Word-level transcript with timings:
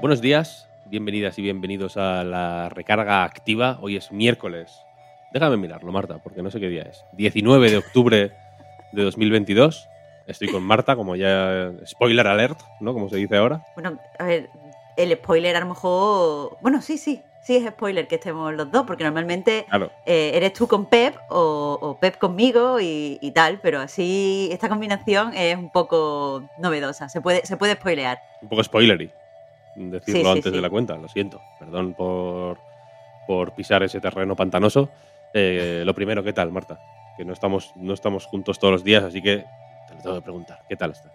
Buenos 0.00 0.20
días, 0.20 0.68
bienvenidas 0.86 1.38
y 1.38 1.42
bienvenidos 1.42 1.96
a 1.96 2.24
la 2.24 2.68
recarga 2.68 3.24
activa. 3.24 3.78
Hoy 3.80 3.96
es 3.96 4.12
miércoles. 4.12 4.82
Déjame 5.32 5.56
mirarlo, 5.56 5.92
Marta, 5.92 6.18
porque 6.22 6.42
no 6.42 6.50
sé 6.50 6.60
qué 6.60 6.68
día 6.68 6.82
es. 6.82 7.04
19 7.12 7.70
de 7.70 7.76
octubre 7.78 8.32
de 8.92 9.02
2022. 9.02 9.88
Estoy 10.26 10.48
con 10.48 10.62
Marta, 10.62 10.94
como 10.96 11.16
ya 11.16 11.72
spoiler 11.86 12.26
alert, 12.26 12.60
¿no? 12.80 12.92
Como 12.92 13.08
se 13.08 13.16
dice 13.16 13.36
ahora. 13.36 13.64
Bueno, 13.74 13.98
a 14.18 14.24
ver, 14.24 14.50
el 14.96 15.12
spoiler 15.16 15.56
a 15.56 15.60
lo 15.60 15.66
mejor. 15.66 16.58
Bueno, 16.60 16.80
sí, 16.82 16.96
sí, 16.98 17.22
sí 17.42 17.56
es 17.56 17.66
spoiler 17.68 18.06
que 18.06 18.16
estemos 18.16 18.54
los 18.54 18.70
dos, 18.70 18.84
porque 18.86 19.04
normalmente 19.04 19.64
Claro. 19.68 19.90
eh, 20.06 20.32
eres 20.34 20.52
tú 20.52 20.68
con 20.68 20.86
Pep 20.86 21.16
o, 21.30 21.78
o 21.80 21.98
Pep 21.98 22.18
conmigo 22.18 22.78
y, 22.80 23.18
y 23.20 23.30
tal, 23.32 23.58
pero 23.60 23.80
así 23.80 24.48
esta 24.52 24.68
combinación 24.68 25.34
es 25.34 25.56
un 25.56 25.70
poco 25.70 26.42
novedosa. 26.58 27.08
Se 27.08 27.20
puede, 27.20 27.44
se 27.46 27.56
puede 27.56 27.74
spoilear. 27.74 28.18
Un 28.42 28.48
poco 28.48 28.62
spoilery. 28.62 29.10
Decirlo 29.78 30.20
Sí, 30.20 30.24
sí, 30.24 30.30
antes 30.30 30.50
sí. 30.50 30.56
de 30.56 30.60
la 30.60 30.70
cuenta, 30.70 30.96
lo 30.96 31.08
siento. 31.08 31.40
Perdón 31.58 31.94
por, 31.94 32.58
por 33.26 33.54
pisar 33.54 33.82
ese 33.82 34.00
terreno 34.00 34.34
pantanoso. 34.34 34.90
Eh, 35.32 35.82
lo 35.84 35.94
primero, 35.94 36.22
¿qué 36.22 36.32
tal, 36.32 36.50
Marta? 36.50 36.78
Que 37.16 37.24
no 37.24 37.32
estamos, 37.32 37.72
no 37.76 37.94
estamos 37.94 38.26
juntos 38.26 38.58
todos 38.58 38.72
los 38.72 38.84
días, 38.84 39.04
así 39.04 39.22
que 39.22 39.44
te 39.88 39.94
lo 39.94 40.00
tengo 40.02 40.14
que 40.16 40.22
preguntar. 40.22 40.62
¿Qué 40.68 40.76
tal 40.76 40.90
estás? 40.90 41.12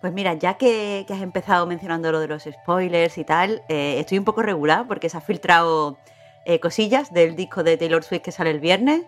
Pues 0.00 0.12
mira, 0.12 0.34
ya 0.34 0.54
que, 0.54 1.04
que 1.08 1.12
has 1.12 1.22
empezado 1.22 1.66
mencionando 1.66 2.12
lo 2.12 2.20
de 2.20 2.28
los 2.28 2.44
spoilers 2.44 3.18
y 3.18 3.24
tal, 3.24 3.62
eh, 3.68 3.96
estoy 3.98 4.18
un 4.18 4.24
poco 4.24 4.42
regular 4.42 4.86
porque 4.86 5.08
se 5.08 5.16
ha 5.16 5.20
filtrado 5.20 5.98
eh, 6.44 6.60
cosillas 6.60 7.12
del 7.12 7.34
disco 7.34 7.64
de 7.64 7.76
Taylor 7.76 8.04
Swift 8.04 8.22
que 8.22 8.30
sale 8.30 8.50
el 8.50 8.60
viernes 8.60 9.02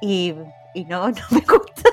y, 0.00 0.34
y 0.72 0.84
no, 0.84 1.08
no 1.10 1.16
me 1.30 1.40
gusta. 1.40 1.90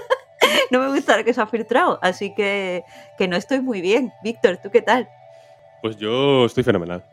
No 0.70 0.80
me 0.80 0.88
gusta 0.90 1.18
lo 1.18 1.24
que 1.24 1.34
se 1.34 1.42
ha 1.42 1.48
filtrado, 1.48 2.00
así 2.02 2.34
que, 2.36 2.84
que 3.18 3.28
no 3.28 3.38
estoy 3.38 3.62
muy 3.62 3.82
bien. 3.82 4.12
Víctor, 4.24 4.58
¿tú 4.58 4.70
qué 4.72 4.82
tal? 4.82 5.10
Pues 5.84 5.98
yo 5.98 6.46
estoy 6.46 6.64
fenomenal. 6.64 7.04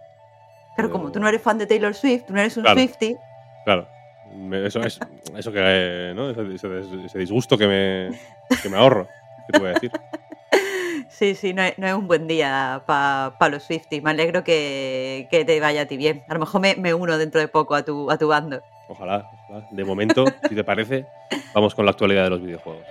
Claro, 0.76 0.92
como 0.92 1.10
tú 1.10 1.18
no 1.18 1.28
eres 1.28 1.42
fan 1.42 1.58
de 1.58 1.66
Taylor 1.66 1.92
Swift, 1.92 2.26
tú 2.26 2.32
no 2.32 2.40
eres 2.40 2.56
un 2.56 2.62
Claro. 2.62 2.78
Swiftie, 2.78 3.16
Claro. 3.64 3.88
Eso, 4.64 4.80
es, 4.82 5.00
eso 5.36 5.50
que, 5.52 6.12
¿no? 6.14 6.30
ese, 6.30 6.54
ese- 6.54 7.04
ese 7.04 7.18
disgusto 7.18 7.58
que 7.58 7.66
me, 7.66 8.10
que 8.62 8.68
me 8.68 8.76
ahorro. 8.76 9.08
¿Qué 9.48 9.52
te 9.54 9.58
voy 9.58 9.70
a 9.70 9.72
decir? 9.72 9.90
sí, 11.08 11.34
sí, 11.34 11.52
no 11.52 11.62
es, 11.64 11.76
no 11.78 11.88
es 11.88 11.94
un 11.94 12.06
buen 12.06 12.28
día 12.28 12.80
para 12.86 13.34
los 13.50 13.64
Swifties. 13.64 14.04
Me 14.04 14.10
alegro 14.10 14.44
que, 14.44 15.26
que 15.32 15.44
te 15.44 15.58
vaya 15.58 15.82
a 15.82 15.86
ti 15.86 15.96
bien. 15.96 16.22
A 16.28 16.34
lo 16.34 16.40
mejor 16.40 16.60
me, 16.60 16.76
me 16.76 16.94
uno 16.94 17.18
dentro 17.18 17.40
de 17.40 17.48
poco 17.48 17.74
a 17.74 17.82
tu, 17.84 18.08
a 18.08 18.16
tu 18.18 18.28
bando. 18.28 18.62
Ojalá, 18.88 19.28
ojalá. 19.48 19.66
De 19.72 19.84
momento, 19.84 20.24
si 20.48 20.54
te 20.54 20.62
parece, 20.62 21.06
vamos 21.52 21.74
con 21.74 21.84
la 21.84 21.90
actualidad 21.90 22.22
de 22.22 22.30
los 22.30 22.40
videojuegos. 22.40 22.86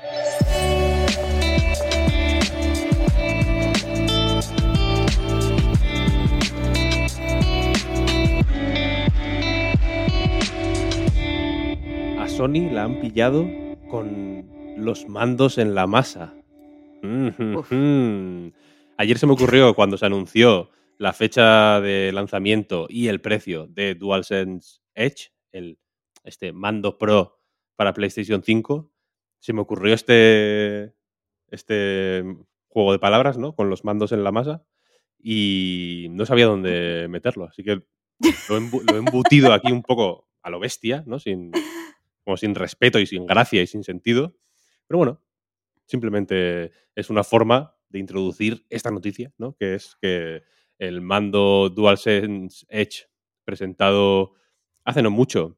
Sony 12.39 12.72
la 12.72 12.86
han 12.86 13.02
pillado 13.02 13.45
con 13.89 14.48
los 14.77 15.10
mandos 15.10 15.58
en 15.58 15.76
la 15.76 15.88
masa. 15.88 16.33
Ayer 18.98 19.17
se 19.17 19.27
me 19.27 19.33
ocurrió 19.33 19.73
cuando 19.73 19.98
se 19.98 20.05
anunció 20.05 20.70
la 20.98 21.11
fecha 21.11 21.82
de 21.82 22.14
lanzamiento 22.14 22.88
y 22.89 23.10
el 23.10 23.20
precio 23.20 23.67
de 23.67 23.94
DualSense 23.94 24.80
Edge, 24.95 25.33
el, 25.52 25.80
este 26.23 26.54
mando 26.54 26.98
Pro 26.98 27.42
para 27.76 27.94
PlayStation 27.94 28.42
5, 28.42 28.89
se 29.39 29.52
me 29.52 29.60
ocurrió 29.60 29.94
este, 29.94 30.94
este 31.50 32.23
juego 32.70 32.94
de 32.94 33.00
palabras, 33.00 33.38
¿no? 33.38 33.54
Con 33.54 33.70
los 33.70 33.83
mandos 33.83 34.14
en 34.14 34.23
la 34.23 34.32
masa 34.32 34.64
y 35.21 36.08
no 36.11 36.26
sabía 36.26 36.45
dónde 36.45 37.08
meterlo, 37.10 37.50
así 37.50 37.66
que 37.66 37.83
lo 38.48 38.58
he, 38.58 38.61
lo 38.61 38.95
he 38.95 39.00
embutido 39.00 39.52
aquí 39.52 39.73
un 39.73 39.83
poco 39.83 40.30
a 40.42 40.50
lo 40.50 40.61
bestia, 40.61 41.04
¿no? 41.06 41.20
Sin, 41.20 41.52
como 42.30 42.38
sin 42.38 42.54
respeto 42.54 43.00
y 43.00 43.08
sin 43.08 43.26
gracia 43.26 43.60
y 43.60 43.66
sin 43.66 43.84
sentido. 43.84 44.38
Pero 44.86 45.00
bueno, 45.00 45.23
simplemente 45.88 46.72
es 46.94 47.10
una 47.10 47.23
forma 47.23 47.76
de 47.90 47.98
introducir 47.98 48.67
esta 48.70 48.92
noticia, 48.92 49.34
¿no? 49.40 49.56
Que 49.56 49.73
es 49.73 49.98
que 50.00 50.44
el 50.78 51.02
mando 51.02 51.72
DualSense 51.72 52.68
Edge 52.70 53.08
presentado 53.45 54.34
hace 54.84 55.02
no 55.02 55.10
mucho 55.10 55.58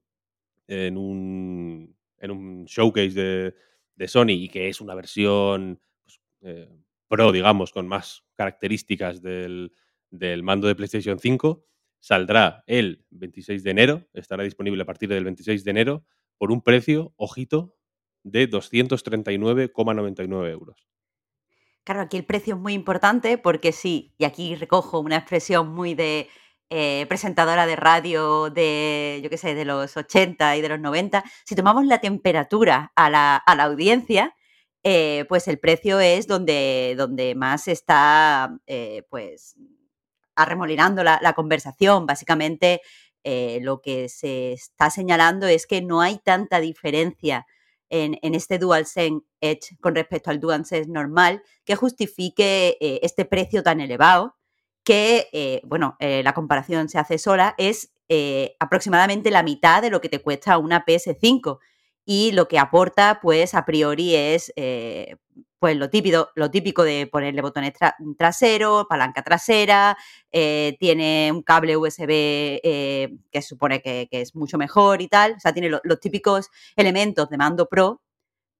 en 0.65 0.97
un, 0.97 1.93
en 2.19 2.31
un 2.31 2.63
showcase 2.63 3.21
de, 3.21 3.55
de 3.97 4.07
Sony 4.07 4.29
y 4.29 4.47
que 4.47 4.69
es 4.69 4.79
una 4.79 4.95
versión 4.95 5.81
pues, 6.05 6.21
eh, 6.43 6.69
pro, 7.09 7.33
digamos, 7.33 7.73
con 7.73 7.85
más 7.85 8.23
características 8.35 9.21
del, 9.21 9.73
del 10.09 10.41
mando 10.41 10.69
de 10.69 10.75
PlayStation 10.75 11.19
5, 11.19 11.65
saldrá 11.99 12.63
el 12.65 13.03
26 13.09 13.61
de 13.61 13.71
enero, 13.71 14.07
estará 14.13 14.43
disponible 14.43 14.83
a 14.83 14.85
partir 14.85 15.09
del 15.09 15.25
26 15.25 15.65
de 15.65 15.71
enero 15.71 16.05
por 16.41 16.51
un 16.51 16.61
precio, 16.63 17.13
ojito, 17.17 17.75
de 18.23 18.49
239,99 18.49 20.49
euros. 20.49 20.87
Claro, 21.83 22.01
aquí 22.01 22.17
el 22.17 22.25
precio 22.25 22.55
es 22.55 22.59
muy 22.59 22.73
importante 22.73 23.37
porque 23.37 23.71
sí, 23.71 24.15
y 24.17 24.25
aquí 24.25 24.55
recojo 24.55 24.99
una 24.99 25.17
expresión 25.17 25.69
muy 25.69 25.93
de 25.93 26.29
eh, 26.71 27.05
presentadora 27.07 27.67
de 27.67 27.75
radio 27.75 28.49
de, 28.49 29.21
yo 29.23 29.29
qué 29.29 29.37
sé, 29.37 29.53
de 29.53 29.65
los 29.65 29.95
80 29.95 30.57
y 30.57 30.61
de 30.61 30.69
los 30.69 30.79
90, 30.79 31.23
si 31.45 31.53
tomamos 31.53 31.85
la 31.85 32.01
temperatura 32.01 32.91
a 32.95 33.11
la, 33.11 33.35
a 33.35 33.55
la 33.55 33.65
audiencia, 33.65 34.35
eh, 34.81 35.25
pues 35.29 35.47
el 35.47 35.59
precio 35.59 35.99
es 35.99 36.25
donde, 36.25 36.95
donde 36.97 37.35
más 37.35 37.67
está, 37.67 38.57
eh, 38.65 39.03
pues, 39.11 39.57
arremolinando 40.35 41.03
la 41.03 41.33
conversación. 41.33 42.07
Básicamente, 42.07 42.81
eh, 43.23 43.59
lo 43.61 43.81
que 43.81 44.09
se 44.09 44.53
está 44.53 44.89
señalando 44.89 45.47
es 45.47 45.67
que 45.67 45.81
no 45.81 46.01
hay 46.01 46.19
tanta 46.19 46.59
diferencia 46.59 47.45
en, 47.89 48.17
este 48.35 48.57
DualSense 48.57 49.25
Edge 49.41 49.77
con 49.81 49.95
respecto 49.95 50.29
al 50.29 50.39
DualSense 50.39 50.89
normal 50.89 51.43
que 51.65 51.75
justifique 51.75 52.77
eh, 52.79 52.99
este 53.03 53.25
precio 53.25 53.63
tan 53.63 53.81
elevado 53.81 54.37
que, 54.83 55.27
eh, 55.33 55.61
bueno, 55.63 55.95
la 55.99 56.33
comparación 56.33 56.89
se 56.89 56.97
hace 56.97 57.19
sola, 57.19 57.53
es 57.59 57.93
aproximadamente 58.59 59.29
la 59.29 59.43
mitad 59.43 59.81
de 59.81 59.91
lo 59.91 60.01
que 60.01 60.09
te 60.09 60.21
cuesta 60.21 60.57
una 60.57 60.85
PS5 60.85 61.59
y 62.03 62.31
lo 62.31 62.47
que 62.47 62.57
aporta, 62.57 63.19
pues, 63.21 63.53
a 63.53 63.63
priori 63.63 64.15
es, 64.15 64.51
pues, 65.61 65.77
lo 65.77 65.91
típico, 65.91 66.29
lo 66.33 66.49
típico 66.49 66.83
de 66.83 67.05
ponerle 67.05 67.39
botones 67.43 67.73
tra- 67.75 67.93
traseros, 68.17 68.87
palanca 68.89 69.21
trasera, 69.21 69.95
eh, 70.31 70.75
tiene 70.79 71.29
un 71.31 71.43
cable 71.43 71.77
USB 71.77 72.59
eh, 72.63 73.13
que 73.31 73.41
supone 73.43 73.79
que, 73.79 74.07
es 74.09 74.35
mucho 74.35 74.57
mejor 74.57 75.03
y 75.03 75.07
tal, 75.07 75.33
o 75.33 75.39
sea, 75.39 75.53
tiene 75.53 75.69
lo- 75.69 75.79
los 75.83 75.99
típicos 75.99 76.49
elementos 76.75 77.29
de 77.29 77.37
mando 77.37 77.67
Pro, 77.69 78.01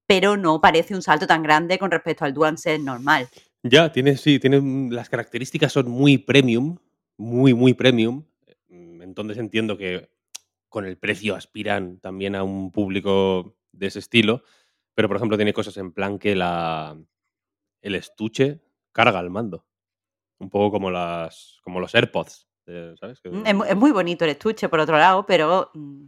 pero 0.06 0.36
no 0.36 0.60
parece 0.60 0.94
un 0.94 1.02
salto 1.02 1.26
tan 1.26 1.42
grande 1.42 1.76
con 1.76 1.90
respecto 1.90 2.24
al 2.24 2.34
DualSense 2.34 2.78
normal. 2.78 3.28
Ya, 3.64 3.90
tiene, 3.90 4.16
sí, 4.16 4.38
tiene, 4.38 4.62
las 4.94 5.08
características 5.08 5.72
son 5.72 5.90
muy 5.90 6.18
premium, 6.18 6.78
muy, 7.16 7.52
muy 7.52 7.74
premium. 7.74 8.22
Mm, 8.68 9.02
Entonces 9.02 9.38
entiendo 9.38 9.76
que 9.76 10.08
con 10.68 10.86
el 10.86 10.98
precio 10.98 11.34
aspiran 11.34 11.98
también 11.98 12.36
a 12.36 12.44
un 12.44 12.70
público 12.70 13.56
de 13.72 13.88
ese 13.88 13.98
estilo. 13.98 14.44
Pero, 14.94 15.08
por 15.08 15.16
ejemplo, 15.16 15.36
tiene 15.36 15.52
cosas 15.52 15.76
en 15.78 15.92
plan 15.92 16.18
que 16.18 16.34
la, 16.36 16.96
el 17.80 17.94
estuche 17.94 18.60
carga 18.92 19.20
el 19.20 19.30
mando. 19.30 19.66
Un 20.38 20.50
poco 20.50 20.70
como, 20.72 20.90
las, 20.90 21.58
como 21.62 21.78
los 21.80 21.94
AirPods, 21.94 22.48
¿sabes? 22.98 23.20
Que- 23.20 23.30
Mm, 23.30 23.46
Es, 23.46 23.54
mu- 23.54 23.64
es 23.64 23.76
muy 23.76 23.92
bonito 23.92 24.24
el 24.24 24.32
estuche, 24.32 24.68
por 24.68 24.80
otro 24.80 24.96
lado, 24.98 25.24
pero 25.24 25.70
mm, 25.74 26.04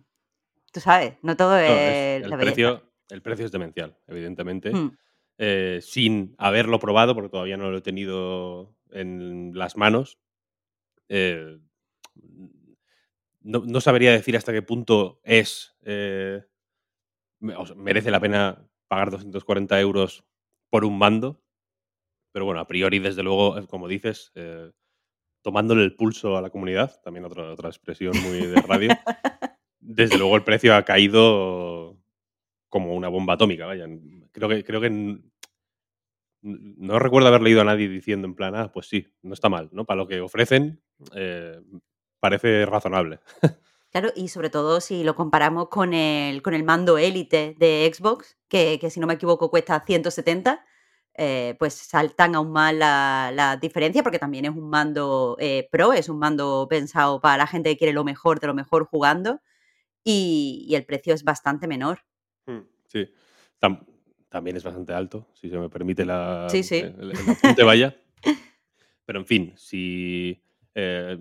tú 0.72 0.80
sabes, 0.80 1.14
no 1.22 1.36
todo 1.36 1.52
no, 1.52 1.56
es, 1.58 2.24
el, 2.24 2.30
la 2.30 2.36
precio, 2.38 2.90
el 3.10 3.22
precio 3.22 3.46
es 3.46 3.52
demencial, 3.52 3.96
evidentemente. 4.08 4.72
Mm. 4.74 4.90
eh, 5.38 5.78
sin 5.82 6.34
haberlo 6.38 6.78
probado, 6.78 7.14
porque 7.14 7.28
todavía 7.30 7.56
no 7.56 7.70
lo 7.70 7.78
he 7.78 7.82
tenido 7.82 8.74
en 8.90 9.52
las 9.54 9.76
manos. 9.76 10.18
eh, 11.08 11.58
no, 13.40 13.62
no 13.66 13.80
sabría 13.80 14.12
decir 14.12 14.36
hasta 14.36 14.52
qué 14.52 14.62
punto 14.62 15.20
es. 15.22 15.74
eh, 15.82 16.42
merece 17.76 18.10
la 18.10 18.20
pena 18.20 18.66
pagar 18.88 19.10
240 19.10 19.80
euros 19.80 20.24
por 20.70 20.84
un 20.84 20.98
mando. 20.98 21.40
pero 22.32 22.44
bueno, 22.46 22.60
a 22.60 22.66
priori, 22.66 22.98
desde 22.98 23.22
luego, 23.22 23.58
eh, 23.58 23.66
como 23.68 23.86
dices, 23.86 24.32
eh, 24.34 24.72
tomándole 25.42 25.84
el 25.84 25.94
pulso 25.94 26.36
a 26.36 26.42
la 26.42 26.50
comunidad, 26.50 27.00
también 27.02 27.24
otra, 27.24 27.52
otra 27.52 27.68
expresión 27.68 28.12
muy 28.22 28.40
de 28.46 28.60
radio, 28.62 28.88
desde 29.80 30.18
luego 30.18 30.36
el 30.36 30.44
precio 30.44 30.74
ha 30.74 30.84
caído 30.84 31.96
como 32.68 32.94
una 32.94 33.08
bomba 33.08 33.34
atómica, 33.34 33.66
vaya. 33.66 33.86
Creo 34.32 34.48
que, 34.48 34.64
creo 34.64 34.80
que 34.80 35.20
no 36.42 36.98
recuerdo 36.98 37.28
haber 37.28 37.42
leído 37.42 37.60
a 37.60 37.64
nadie 37.64 37.88
diciendo 37.88 38.26
en 38.26 38.34
plan, 38.34 38.54
ah, 38.54 38.70
pues 38.72 38.86
sí, 38.86 39.06
no 39.22 39.32
está 39.32 39.48
mal, 39.48 39.70
¿no? 39.72 39.84
Para 39.84 39.98
lo 39.98 40.06
que 40.06 40.20
ofrecen, 40.20 40.82
eh, 41.14 41.60
parece 42.20 42.66
razonable. 42.66 43.20
Claro, 43.94 44.12
y 44.16 44.26
sobre 44.26 44.50
todo 44.50 44.80
si 44.80 45.04
lo 45.04 45.14
comparamos 45.14 45.68
con 45.68 45.94
el, 45.94 46.42
con 46.42 46.52
el 46.52 46.64
mando 46.64 46.98
élite 46.98 47.54
de 47.60 47.88
Xbox, 47.94 48.36
que, 48.48 48.76
que, 48.80 48.90
si 48.90 48.98
no 48.98 49.06
me 49.06 49.14
equivoco 49.14 49.50
cuesta 49.50 49.84
170, 49.86 50.66
eh, 51.16 51.54
pues 51.60 51.74
saltan 51.74 52.34
aún 52.34 52.50
más 52.50 52.74
la, 52.74 53.30
la, 53.32 53.56
diferencia 53.56 54.02
porque 54.02 54.18
también 54.18 54.46
es 54.46 54.50
un 54.50 54.68
mando 54.68 55.36
eh, 55.38 55.68
pro, 55.70 55.92
es 55.92 56.08
un 56.08 56.18
mando 56.18 56.66
pensado 56.68 57.20
para 57.20 57.36
la 57.36 57.46
gente 57.46 57.70
que 57.70 57.76
quiere 57.76 57.92
lo 57.92 58.02
mejor 58.02 58.40
de 58.40 58.48
lo 58.48 58.54
mejor 58.54 58.84
jugando 58.84 59.40
y, 60.02 60.66
y 60.68 60.74
el 60.74 60.84
precio 60.84 61.14
es 61.14 61.22
bastante 61.22 61.68
menor. 61.68 62.00
Hmm, 62.46 62.62
sí, 62.88 63.08
Tam 63.60 63.86
también 64.28 64.56
es 64.56 64.64
bastante 64.64 64.92
alto, 64.92 65.28
si 65.34 65.48
se 65.48 65.56
me 65.56 65.68
permite 65.68 66.04
la, 66.04 66.48
sí, 66.50 66.64
sí. 66.64 66.78
El, 66.78 67.12
el 67.12 67.30
apunte 67.30 67.62
vaya. 67.62 67.94
Pero 69.06 69.20
en 69.20 69.26
fin, 69.26 69.52
si, 69.56 70.42
eh, 70.74 71.16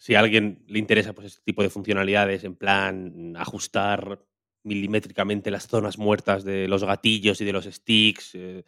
si 0.00 0.14
a 0.14 0.20
alguien 0.20 0.64
le 0.66 0.78
interesa 0.78 1.12
pues, 1.12 1.26
este 1.26 1.42
tipo 1.42 1.62
de 1.62 1.68
funcionalidades, 1.68 2.42
en 2.44 2.56
plan 2.56 3.34
ajustar 3.36 4.24
milimétricamente 4.62 5.50
las 5.50 5.66
zonas 5.66 5.98
muertas 5.98 6.42
de 6.42 6.68
los 6.68 6.82
gatillos 6.84 7.38
y 7.42 7.44
de 7.44 7.52
los 7.52 7.66
sticks, 7.66 8.34
eh, 8.34 8.64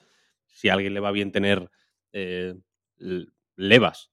si 0.46 0.68
a 0.68 0.74
alguien 0.74 0.92
le 0.92 1.00
va 1.00 1.10
bien 1.10 1.32
tener 1.32 1.70
eh, 2.12 2.54
levas. 3.56 4.12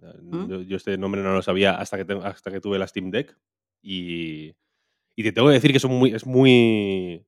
¿Mm? 0.00 0.48
Yo, 0.48 0.62
yo, 0.62 0.76
este 0.76 0.98
nombre 0.98 1.22
no 1.22 1.32
lo 1.32 1.40
sabía 1.40 1.76
hasta 1.76 1.98
que, 1.98 2.04
te, 2.04 2.14
hasta 2.14 2.50
que 2.50 2.60
tuve 2.60 2.80
la 2.80 2.88
Steam 2.88 3.12
Deck 3.12 3.38
y, 3.80 4.56
y 5.14 5.22
te 5.22 5.30
tengo 5.30 5.46
que 5.46 5.54
decir 5.54 5.72
que 5.72 5.78
son 5.78 5.92
muy, 5.92 6.14
es 6.14 6.26
muy 6.26 7.24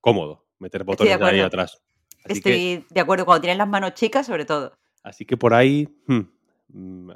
cómodo 0.00 0.46
meter 0.60 0.84
botones 0.84 1.18
de 1.18 1.24
ahí 1.24 1.40
atrás. 1.40 1.82
Así 2.24 2.34
Estoy 2.34 2.52
que, 2.52 2.84
de 2.88 3.00
acuerdo, 3.00 3.24
cuando 3.24 3.40
tienes 3.40 3.58
las 3.58 3.68
manos 3.68 3.94
chicas, 3.94 4.26
sobre 4.26 4.44
todo. 4.44 4.72
Así 5.02 5.24
que 5.24 5.36
por 5.36 5.54
ahí 5.54 5.88
hmm, 6.06 6.20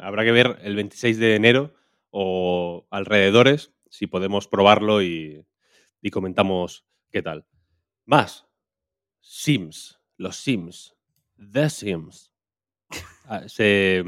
habrá 0.00 0.24
que 0.24 0.32
ver 0.32 0.58
el 0.62 0.76
26 0.76 1.18
de 1.18 1.34
enero 1.34 1.74
o 2.10 2.86
alrededores 2.90 3.72
si 3.90 4.06
podemos 4.06 4.48
probarlo 4.48 5.02
y, 5.02 5.46
y 6.00 6.10
comentamos 6.10 6.86
qué 7.10 7.22
tal. 7.22 7.46
Más, 8.04 8.46
Sims, 9.20 10.00
los 10.16 10.36
Sims, 10.36 10.96
The 11.36 11.70
Sims. 11.70 12.32
Ah, 13.24 13.46
se, 13.46 14.02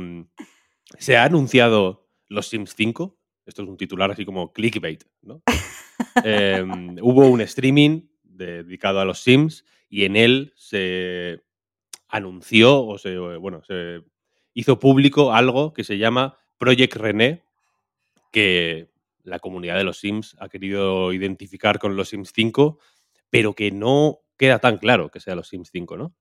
se 0.98 1.16
ha 1.16 1.24
anunciado 1.24 2.08
los 2.28 2.48
Sims 2.48 2.74
5. 2.74 3.18
Esto 3.44 3.62
es 3.62 3.68
un 3.68 3.76
titular 3.76 4.10
así 4.10 4.24
como 4.24 4.52
clickbait, 4.52 5.04
¿no? 5.20 5.42
eh, 6.24 6.64
hubo 7.02 7.28
un 7.28 7.40
streaming 7.42 8.08
dedicado 8.22 9.00
a 9.00 9.04
los 9.04 9.20
Sims 9.20 9.64
y 9.88 10.04
en 10.04 10.16
él 10.16 10.52
se 10.56 11.42
anunció 12.08 12.84
o 12.84 12.96
se, 12.98 13.18
bueno, 13.18 13.62
se 13.64 14.02
hizo 14.54 14.78
público 14.78 15.32
algo 15.32 15.72
que 15.72 15.84
se 15.84 15.98
llama 15.98 16.36
Project 16.58 16.96
René, 16.96 17.42
que 18.32 18.90
la 19.22 19.38
comunidad 19.38 19.76
de 19.76 19.84
los 19.84 19.98
Sims 19.98 20.36
ha 20.40 20.48
querido 20.48 21.12
identificar 21.12 21.78
con 21.78 21.96
los 21.96 22.08
Sims 22.08 22.32
5, 22.34 22.78
pero 23.30 23.54
que 23.54 23.70
no 23.70 24.20
queda 24.36 24.58
tan 24.58 24.78
claro 24.78 25.10
que 25.10 25.20
sea 25.20 25.34
los 25.34 25.48
Sims 25.48 25.70
5, 25.70 25.96
¿no? 25.96 26.14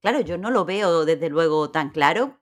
Claro, 0.00 0.20
yo 0.20 0.36
no 0.36 0.50
lo 0.50 0.64
veo 0.64 1.04
desde 1.04 1.30
luego 1.30 1.70
tan 1.70 1.90
claro. 1.90 2.40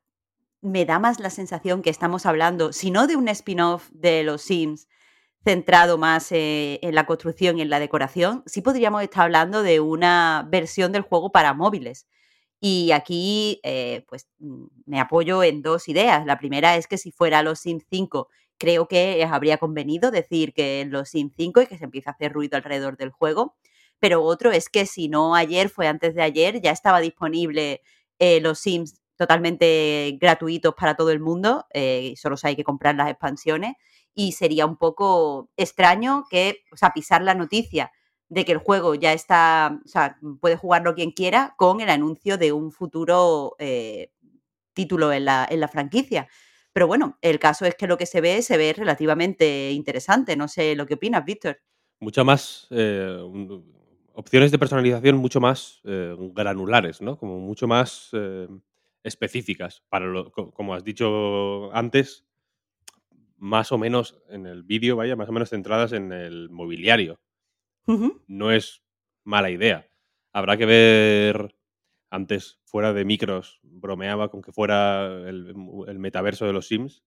Me 0.60 0.84
da 0.84 0.98
más 0.98 1.20
la 1.20 1.30
sensación 1.30 1.82
que 1.82 1.90
estamos 1.90 2.26
hablando, 2.26 2.72
si 2.72 2.90
no 2.90 3.06
de 3.06 3.16
un 3.16 3.28
spin-off 3.28 3.88
de 3.92 4.22
los 4.22 4.42
Sims, 4.42 4.88
centrado 5.44 5.98
más 5.98 6.30
eh, 6.32 6.78
en 6.82 6.94
la 6.94 7.06
construcción 7.06 7.58
y 7.58 7.62
en 7.62 7.70
la 7.70 7.80
decoración, 7.80 8.42
sí 8.46 8.62
podríamos 8.62 9.02
estar 9.02 9.24
hablando 9.24 9.62
de 9.62 9.80
una 9.80 10.46
versión 10.50 10.92
del 10.92 11.02
juego 11.02 11.32
para 11.32 11.52
móviles. 11.52 12.06
Y 12.64 12.92
aquí, 12.92 13.58
eh, 13.64 14.04
pues, 14.08 14.28
mm, 14.38 14.66
me 14.86 15.00
apoyo 15.00 15.42
en 15.42 15.62
dos 15.62 15.88
ideas. 15.88 16.24
La 16.26 16.38
primera 16.38 16.76
es 16.76 16.86
que 16.86 16.96
si 16.96 17.10
fuera 17.10 17.42
los 17.42 17.58
Sims 17.58 17.84
5, 17.90 18.28
creo 18.56 18.86
que 18.86 19.16
les 19.16 19.32
habría 19.32 19.58
convenido 19.58 20.12
decir 20.12 20.54
que 20.54 20.84
los 20.88 21.08
Sims 21.08 21.34
5 21.36 21.62
y 21.62 21.66
que 21.66 21.76
se 21.76 21.84
empieza 21.84 22.10
a 22.10 22.12
hacer 22.14 22.32
ruido 22.32 22.56
alrededor 22.56 22.96
del 22.96 23.10
juego. 23.10 23.56
Pero 23.98 24.22
otro 24.22 24.52
es 24.52 24.68
que 24.68 24.86
si 24.86 25.08
no 25.08 25.34
ayer, 25.34 25.70
fue 25.70 25.88
antes 25.88 26.14
de 26.14 26.22
ayer, 26.22 26.60
ya 26.60 26.70
estaba 26.70 27.00
disponible 27.00 27.82
eh, 28.20 28.40
los 28.40 28.60
Sims 28.60 29.00
totalmente 29.16 30.16
gratuitos 30.20 30.74
para 30.74 30.94
todo 30.94 31.10
el 31.10 31.18
mundo. 31.18 31.66
Eh, 31.74 32.14
solo 32.16 32.36
hay 32.44 32.54
que 32.54 32.62
comprar 32.64 32.94
las 32.94 33.10
expansiones 33.10 33.74
y 34.14 34.32
sería 34.32 34.66
un 34.66 34.76
poco 34.76 35.50
extraño 35.56 36.26
que, 36.30 36.62
o 36.70 36.94
pisar 36.94 37.22
la 37.22 37.34
noticia 37.34 37.90
de 38.32 38.46
que 38.46 38.52
el 38.52 38.58
juego 38.58 38.94
ya 38.94 39.12
está, 39.12 39.78
o 39.84 39.86
sea, 39.86 40.18
puede 40.40 40.56
jugarlo 40.56 40.94
quien 40.94 41.10
quiera 41.10 41.54
con 41.58 41.82
el 41.82 41.90
anuncio 41.90 42.38
de 42.38 42.50
un 42.50 42.72
futuro 42.72 43.56
eh, 43.58 44.10
título 44.72 45.12
en 45.12 45.26
la, 45.26 45.46
en 45.50 45.60
la 45.60 45.68
franquicia. 45.68 46.26
Pero 46.72 46.86
bueno, 46.86 47.18
el 47.20 47.38
caso 47.38 47.66
es 47.66 47.74
que 47.74 47.86
lo 47.86 47.98
que 47.98 48.06
se 48.06 48.22
ve 48.22 48.40
se 48.40 48.56
ve 48.56 48.72
relativamente 48.72 49.72
interesante. 49.72 50.34
No 50.34 50.48
sé 50.48 50.74
lo 50.74 50.86
que 50.86 50.94
opinas, 50.94 51.26
Víctor. 51.26 51.60
Mucha 52.00 52.24
más 52.24 52.68
eh, 52.70 53.18
opciones 54.14 54.50
de 54.50 54.58
personalización 54.58 55.18
mucho 55.18 55.38
más 55.38 55.82
eh, 55.84 56.16
granulares, 56.32 57.02
¿no? 57.02 57.18
Como 57.18 57.38
mucho 57.38 57.68
más 57.68 58.12
específicas. 59.02 59.82
Para 59.90 60.06
lo, 60.06 60.32
como 60.32 60.72
has 60.72 60.84
dicho 60.84 61.70
antes, 61.74 62.24
más 63.36 63.72
o 63.72 63.76
menos 63.76 64.22
en 64.30 64.46
el 64.46 64.62
vídeo, 64.62 64.96
vaya, 64.96 65.16
más 65.16 65.28
o 65.28 65.32
menos 65.32 65.50
centradas 65.50 65.92
en 65.92 66.12
el 66.12 66.48
mobiliario. 66.48 67.20
No 68.26 68.52
es 68.52 68.82
mala 69.24 69.50
idea. 69.50 69.88
Habrá 70.32 70.56
que 70.56 70.66
ver. 70.66 71.56
Antes, 72.10 72.60
fuera 72.64 72.92
de 72.92 73.06
micros, 73.06 73.58
bromeaba 73.62 74.30
con 74.30 74.42
que 74.42 74.52
fuera 74.52 75.06
el, 75.06 75.54
metaverso 75.98 76.44
de 76.44 76.52
los 76.52 76.66
Sims. 76.66 77.02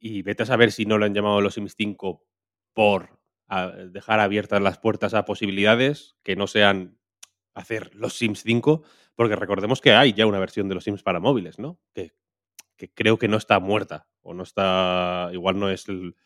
Y 0.00 0.22
vete 0.22 0.42
a 0.42 0.46
saber 0.46 0.72
si 0.72 0.84
no 0.84 0.98
lo 0.98 1.04
han 1.04 1.14
llamado 1.14 1.40
los 1.40 1.54
Sims 1.54 1.76
5 1.76 2.26
por 2.74 3.20
dejar 3.90 4.18
abiertas 4.18 4.60
las 4.60 4.78
puertas 4.78 5.14
a 5.14 5.24
posibilidades 5.24 6.16
que 6.24 6.34
no 6.34 6.46
sean 6.46 6.98
hacer 7.54 7.94
los 7.94 8.14
Sims 8.14 8.42
5, 8.42 8.82
porque 9.14 9.36
recordemos 9.36 9.80
que 9.80 9.92
hay 9.92 10.12
ya 10.12 10.26
una 10.26 10.40
versión 10.40 10.68
de 10.68 10.74
los 10.74 10.84
Sims 10.84 11.02
para 11.02 11.20
móviles, 11.20 11.58
¿no? 11.58 11.78
Que, 11.92 12.12
que 12.76 12.92
creo 12.92 13.18
que 13.18 13.28
no 13.28 13.36
está 13.36 13.60
muerta, 13.60 14.08
o 14.22 14.34
no 14.34 14.42
está, 14.42 15.28
igual 15.32 15.58
no 15.58 15.68
es 15.68 15.86
el, 15.88 16.16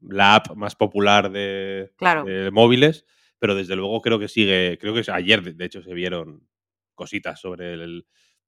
la 0.00 0.36
app 0.36 0.54
más 0.56 0.74
popular 0.74 1.30
de, 1.30 1.92
claro. 1.96 2.24
de, 2.24 2.50
móviles, 2.50 3.06
pero 3.38 3.54
desde 3.54 3.76
luego 3.76 4.00
creo 4.00 4.18
que 4.18 4.28
sigue, 4.28 4.78
creo 4.80 4.94
que 4.94 5.10
ayer 5.10 5.42
de 5.42 5.64
hecho 5.64 5.82
se 5.82 5.94
vieron 5.94 6.46
cositas 6.94 7.40
sobre 7.40 7.74
el, 7.74 8.06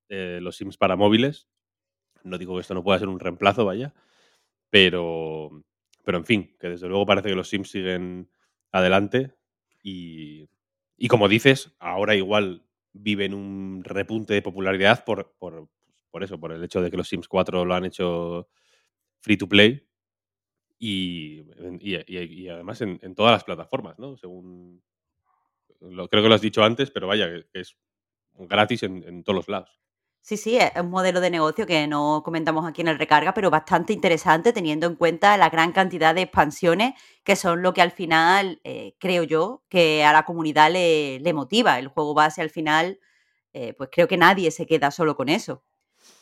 eh, 0.09 0.39
los 0.43 0.57
Sims 0.57 0.77
para 0.77 0.97
móviles. 0.97 1.49
No 2.25 2.39
digo 2.39 2.55
que 2.55 2.61
esto 2.61 2.75
no 2.75 2.85
pueda 2.85 2.99
ser 2.99 3.09
un 3.09 3.21
reemplazo, 3.21 3.65
vaya, 3.65 3.95
pero, 4.71 5.65
pero 6.05 6.19
en 6.19 6.25
fin, 6.25 6.57
que 6.61 6.69
desde 6.69 6.89
luego 6.89 7.07
parece 7.07 7.29
que 7.29 7.35
los 7.35 7.49
Sims 7.49 7.71
siguen 7.71 8.31
adelante 8.71 9.35
y, 9.83 10.49
y 10.97 11.09
como 11.09 11.29
dices, 11.29 11.75
ahora 11.79 12.15
igual 12.15 12.65
viven 12.93 13.35
un 13.35 13.83
repunte 13.85 14.35
de 14.35 14.43
popularidad 14.43 15.05
por, 15.05 15.35
por, 15.39 15.69
por, 16.11 16.23
eso, 16.23 16.39
por 16.39 16.53
el 16.53 16.63
hecho 16.63 16.81
de 16.81 16.91
que 16.91 16.97
los 16.97 17.09
Sims 17.09 17.29
4 17.29 17.65
lo 17.65 17.75
han 17.75 17.85
hecho 17.85 18.49
free 19.21 19.37
to 19.37 19.49
play 19.49 19.87
y, 20.85 21.45
y, 21.81 22.49
además 22.49 22.81
en, 22.81 23.15
todas 23.15 23.31
las 23.31 23.45
plataformas, 23.45 24.01
¿no? 24.01 24.17
Según 24.17 24.83
lo, 25.79 26.09
creo 26.09 26.25
que 26.25 26.29
lo 26.29 26.35
has 26.35 26.41
dicho 26.41 26.65
antes, 26.65 26.91
pero 26.91 27.07
vaya, 27.07 27.29
es 27.53 27.77
gratis 28.35 28.83
en, 28.83 29.05
en 29.07 29.23
todos 29.23 29.37
los 29.37 29.49
lados. 29.49 29.81
Sí, 30.21 30.37
sí, 30.37 30.57
es 30.57 30.73
un 30.81 30.91
modelo 30.91 31.21
de 31.21 31.31
negocio 31.31 31.67
que 31.67 31.87
no 31.87 32.23
comentamos 32.25 32.67
aquí 32.67 32.81
en 32.81 32.89
el 32.89 32.99
recarga, 32.99 33.33
pero 33.33 33.49
bastante 33.49 33.93
interesante 33.93 34.53
teniendo 34.53 34.89
en 34.89 34.97
cuenta 34.97 35.37
la 35.37 35.51
gran 35.51 35.71
cantidad 35.71 36.17
de 36.17 36.23
expansiones 36.23 36.95
que 37.23 37.37
son 37.37 37.63
lo 37.63 37.73
que 37.73 37.83
al 37.83 37.93
final, 37.93 38.61
eh, 38.65 38.97
creo 38.99 39.23
yo, 39.23 39.63
que 39.69 40.03
a 40.05 40.13
la 40.13 40.25
comunidad 40.25 40.73
le, 40.73 41.21
le, 41.21 41.33
motiva. 41.33 41.79
El 41.79 41.89
juego 41.89 42.15
base 42.15 42.43
al 42.43 42.51
final, 42.51 42.99
eh, 43.53 43.75
pues 43.75 43.89
creo 43.93 44.09
que 44.09 44.17
nadie 44.17 44.51
se 44.51 44.67
queda 44.67 44.91
solo 44.91 45.15
con 45.15 45.29
eso. 45.29 45.65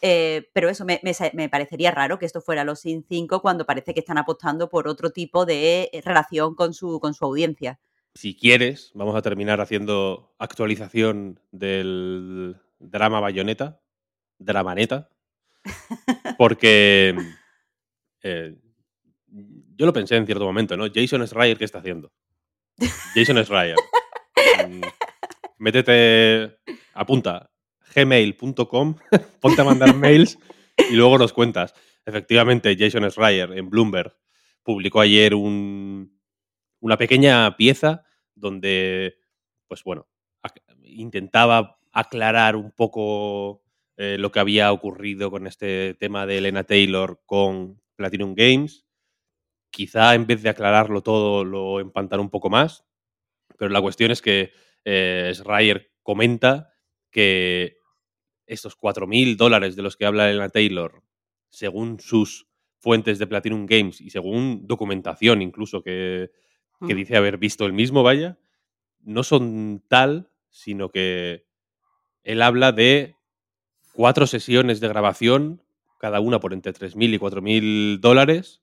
Eh, 0.03 0.49
pero 0.55 0.69
eso, 0.71 0.85
me, 0.85 1.01
me, 1.03 1.13
me, 1.35 1.49
parecería 1.49 1.91
raro 1.91 2.19
que 2.19 2.25
esto 2.25 2.41
fuera 2.41 2.65
los 2.65 2.81
Sin 2.81 3.05
5 3.07 3.43
cuando 3.43 3.67
parece 3.67 3.93
que 3.93 4.01
están 4.01 4.17
apostando 4.17 4.71
por 4.71 4.89
otro 4.89 5.11
tipo 5.11 5.45
de 5.45 5.91
eh, 5.93 6.01
relación 6.03 6.55
con 6.55 6.73
su, 6.73 7.01
con 7.01 7.13
su 7.13 7.25
audiencia. 7.25 7.79
Si 8.15 8.35
quieres, 8.35 8.91
vamos 8.95 9.15
a 9.15 9.23
terminar 9.23 9.61
haciendo 9.61 10.35
actualización 10.39 11.39
del 11.53 12.57
drama 12.79 13.21
Bayonetta, 13.21 13.81
dramaneta, 14.39 15.11
porque 16.39 17.15
eh, 18.23 18.57
yo 19.27 19.87
lo 19.87 19.93
pensé 19.93 20.17
en 20.17 20.27
cierto 20.27 20.45
momento, 20.45 20.77
¿no? 20.77 20.87
Jason 20.93 21.27
Schreier, 21.27 21.59
¿qué 21.59 21.65
está 21.65 21.79
haciendo? 21.79 22.11
Jason 23.15 23.43
Schreier. 23.45 23.77
Mm, 24.67 24.83
métete, 25.59 26.59
apunta, 26.93 27.50
gmail.com, 27.95 28.97
ponte 29.41 29.61
a 29.61 29.65
mandar 29.65 29.95
mails 29.97 30.39
y 30.91 30.95
luego 30.95 31.19
nos 31.19 31.33
cuentas. 31.33 31.75
Efectivamente, 32.05 32.77
Jason 32.79 33.09
Schreier 33.11 33.53
en 33.53 33.71
Bloomberg 33.71 34.17
publicó 34.63 35.01
ayer 35.01 35.35
un, 35.35 36.19
una 36.81 36.97
pequeña 36.97 37.57
pieza 37.57 38.05
donde, 38.35 39.19
pues 39.69 39.85
bueno, 39.85 40.09
intentaba 40.83 41.79
aclarar 41.93 42.57
un 42.57 42.71
poco 42.73 43.63
eh, 43.97 44.17
lo 44.19 44.33
que 44.33 44.41
había 44.41 44.73
ocurrido 44.73 45.31
con 45.31 45.47
este 45.47 45.95
tema 45.95 46.27
de 46.27 46.39
Elena 46.39 46.65
Taylor 46.65 47.21
con 47.27 47.81
Platinum 47.97 48.35
Games. 48.35 48.87
Quizá 49.71 50.15
en 50.15 50.27
vez 50.27 50.43
de 50.43 50.49
aclararlo 50.49 51.03
todo 51.03 51.45
lo 51.45 51.81
empantara 51.81 52.23
un 52.23 52.31
poco 52.31 52.51
más, 52.51 52.85
pero 53.59 53.71
la 53.71 53.81
cuestión 53.81 54.11
es 54.11 54.23
que 54.23 54.53
eh, 54.85 55.31
Schreier 55.35 55.93
comenta 56.03 56.73
que 57.11 57.77
estos 58.51 58.77
4.000 58.77 59.37
dólares 59.37 59.77
de 59.77 59.83
los 59.83 59.97
que 59.97 60.07
habla 60.07 60.29
Elena 60.29 60.49
Taylor, 60.49 61.03
según 61.49 62.01
sus 62.01 62.49
fuentes 62.79 63.19
de 63.19 63.27
Platinum 63.27 63.67
Games 63.67 64.01
y 64.01 64.11
según 64.11 64.67
documentación 64.67 65.41
incluso 65.41 65.83
que, 65.83 66.31
que 66.87 66.95
dice 66.95 67.17
haber 67.17 67.39
visto 67.39 67.65
el 67.65 67.73
mismo, 67.73 68.03
vaya, 68.03 68.39
no 69.03 69.23
son 69.23 69.85
tal, 69.87 70.31
sino 70.51 70.89
que 70.89 71.47
él 72.25 72.43
habla 72.43 72.73
de 72.73 73.17
cuatro 73.93 74.27
sesiones 74.27 74.81
de 74.81 74.89
grabación, 74.89 75.63
cada 75.99 76.21
una 76.21 76.41
por 76.41 76.53
entre 76.53 76.73
3.000 76.73 77.15
y 77.15 77.19
4.000 77.19 78.01
dólares, 78.01 78.63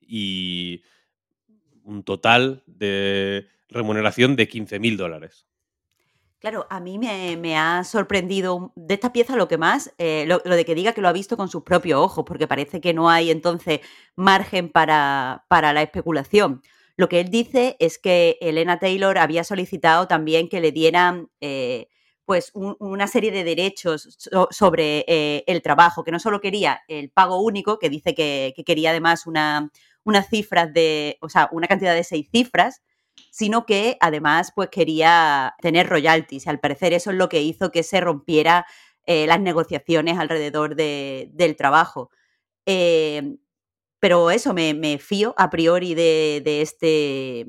y 0.00 0.82
un 1.84 2.02
total 2.02 2.62
de 2.66 3.46
remuneración 3.68 4.36
de 4.36 4.48
15.000 4.48 4.96
dólares. 4.96 5.46
Claro, 6.40 6.66
a 6.70 6.80
mí 6.80 6.98
me, 6.98 7.58
ha 7.58 7.84
sorprendido 7.84 8.72
de 8.74 8.94
esta 8.94 9.12
pieza 9.12 9.36
lo 9.36 9.46
que 9.46 9.58
más, 9.58 9.92
eh, 9.98 10.24
lo, 10.26 10.38
de 10.38 10.64
que 10.64 10.74
diga 10.74 10.94
que 10.94 11.02
lo 11.02 11.08
ha 11.08 11.12
visto 11.12 11.36
con 11.36 11.50
sus 11.50 11.64
propios 11.64 12.00
ojos, 12.00 12.24
porque 12.26 12.46
parece 12.48 12.80
que 12.80 12.94
no 12.94 13.10
hay 13.10 13.30
entonces 13.30 13.80
margen 14.16 14.70
para, 14.70 15.44
para 15.48 15.74
la 15.74 15.82
especulación. 15.82 16.62
Lo 16.96 17.10
que 17.10 17.20
él 17.20 17.30
dice 17.30 17.76
es 17.78 17.98
que 17.98 18.38
Elena 18.40 18.78
Taylor 18.78 19.18
había 19.18 19.44
solicitado 19.44 20.08
también 20.08 20.48
que 20.48 20.62
le 20.62 20.72
dieran 20.72 21.28
eh, 21.42 21.88
pues 22.24 22.52
una 22.54 23.06
serie 23.06 23.32
de 23.32 23.44
derechos 23.44 24.16
sobre 24.50 25.04
eh, 25.08 25.44
el 25.46 25.60
trabajo, 25.60 26.04
que 26.04 26.12
no 26.12 26.20
solo 26.20 26.40
quería 26.40 26.80
el 26.88 27.10
pago 27.10 27.42
único, 27.42 27.78
que 27.78 27.90
dice 27.90 28.14
que, 28.14 28.54
quería 28.64 28.90
además 28.90 29.26
una, 29.26 29.70
unas 30.04 30.28
cifras 30.30 30.72
de, 30.72 31.18
o 31.20 31.28
sea, 31.28 31.50
una 31.52 31.66
cantidad 31.66 31.94
de 31.94 32.04
seis 32.04 32.28
cifras, 32.30 32.82
sino 33.30 33.66
que 33.66 33.96
además 34.00 34.52
pues 34.54 34.68
quería 34.70 35.54
tener 35.60 35.88
royalties. 35.88 36.46
Al 36.46 36.60
parecer 36.60 36.92
eso 36.92 37.10
es 37.10 37.16
lo 37.16 37.28
que 37.28 37.42
hizo 37.42 37.70
que 37.70 37.82
se 37.82 38.00
rompiera 38.00 38.66
eh, 39.06 39.26
las 39.26 39.40
negociaciones 39.40 40.18
alrededor 40.18 40.76
del 40.76 41.56
trabajo. 41.56 42.10
Pero 44.00 44.30
eso, 44.30 44.54
me, 44.54 44.98
fío 44.98 45.34
a 45.36 45.50
priori 45.50 45.94
de, 45.94 46.62
este, 46.62 47.46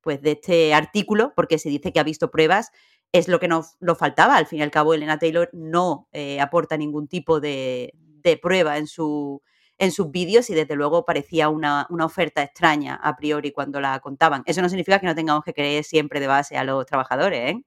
pues 0.00 0.22
de 0.22 0.32
este 0.32 0.74
artículo, 0.74 1.34
porque 1.36 1.58
se 1.58 1.68
dice 1.68 1.92
que 1.92 2.00
ha 2.00 2.04
visto 2.04 2.30
pruebas, 2.30 2.70
es 3.12 3.28
lo 3.28 3.38
que 3.38 3.46
nos 3.46 3.76
lo 3.78 3.94
faltaba. 3.94 4.36
Al 4.36 4.46
fin 4.46 4.60
y 4.60 4.62
al 4.62 4.70
cabo, 4.70 4.94
Elena 4.94 5.18
Taylor 5.18 5.50
no 5.52 6.08
eh, 6.12 6.40
aporta 6.40 6.78
ningún 6.78 7.08
tipo 7.08 7.40
de, 7.40 7.92
prueba 8.40 8.78
en, 8.78 8.86
su, 8.86 9.42
en 9.82 9.90
sus 9.90 10.12
vídeos 10.12 10.48
y 10.48 10.54
desde 10.54 10.76
luego 10.76 11.04
parecía 11.04 11.48
una, 11.48 11.88
oferta 11.90 12.40
extraña 12.40 12.94
a 13.02 13.16
priori 13.16 13.50
cuando 13.50 13.80
la 13.80 13.98
contaban. 13.98 14.44
Eso 14.46 14.62
no 14.62 14.68
significa 14.68 15.00
que 15.00 15.06
no 15.06 15.14
tengamos 15.16 15.42
que 15.42 15.52
creer 15.52 15.82
siempre 15.82 16.20
de 16.20 16.28
base 16.28 16.56
a 16.56 16.62
los 16.62 16.86
trabajadores, 16.86 17.50
¿eh? 17.50 17.62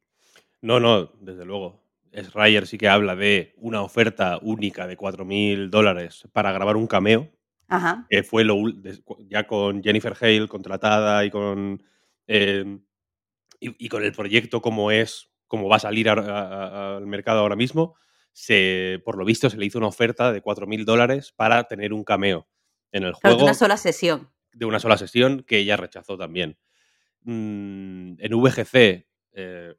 No, 0.61 0.79
no, 0.79 1.11
desde 1.19 1.43
luego. 1.43 1.83
Schreier 2.13 2.67
sí 2.67 2.77
que 2.77 2.87
habla 2.87 3.17
de 3.17 3.53
una 3.57 3.81
oferta 3.81 4.39
única 4.41 4.87
de 4.87 4.97
4.000 4.97 5.69
dólares 5.69 6.25
para 6.31 6.53
grabar 6.53 6.77
un 6.77 6.87
cameo, 6.87 7.29
que 8.09 8.23
fue 8.23 8.45
lo, 8.45 8.55
ya 9.27 9.45
con 9.45 9.83
Jennifer 9.83 10.15
Hale 10.17 10.47
contratada 10.47 11.25
y 11.25 11.29
con, 11.29 11.83
em, 12.27 12.79
y, 13.59 13.89
con 13.89 14.05
el 14.05 14.13
proyecto 14.13 14.61
como 14.61 14.89
es, 14.89 15.29
como 15.47 15.67
va 15.67 15.75
a 15.75 15.79
salir 15.79 16.07
al 16.07 17.05
mercado 17.07 17.41
ahora 17.41 17.57
mismo, 17.57 17.95
se, 18.35 19.01
por 19.05 19.17
lo 19.17 19.23
visto 19.23 19.49
se 19.49 19.55
le 19.55 19.65
hizo 19.65 19.77
una 19.77 19.87
oferta 19.87 20.33
de 20.33 20.43
4.000 20.43 20.83
dólares 20.83 21.31
para 21.31 21.63
tener 21.69 21.93
un 21.93 22.03
cameo 22.03 22.49
en 22.91 23.03
el 23.03 23.13
juego. 23.13 23.37
de 23.37 23.43
una 23.43 23.53
sola 23.53 23.77
sesión. 23.77 24.29
De 24.51 24.65
una 24.65 24.81
sola 24.81 24.97
sesión 24.97 25.43
que 25.43 25.59
ella 25.59 25.77
rechazó 25.77 26.17
también. 26.17 26.57
Mm, 27.21 28.15
en 28.19 28.41
VGC 28.41 29.07
eh, 29.31 29.75